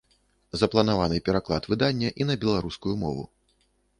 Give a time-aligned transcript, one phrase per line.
[0.61, 3.23] Запланаваны пераклад выдання і на беларускую мову.